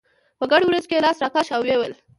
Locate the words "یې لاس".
0.93-1.17